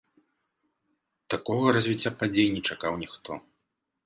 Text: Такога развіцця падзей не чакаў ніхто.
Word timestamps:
Такога 1.33 1.75
развіцця 1.77 2.11
падзей 2.23 2.49
не 2.57 2.61
чакаў 2.71 2.93
ніхто. 3.05 3.31